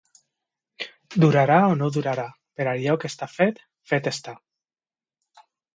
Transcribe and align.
Durarà 1.25 1.59
o 1.67 1.75
no 1.83 1.91
durarà, 1.99 2.25
però 2.59 2.75
allò 2.79 2.99
que 3.05 3.13
està 3.15 3.31
fet, 3.39 3.65
fet 3.95 4.15
està. 4.17 4.39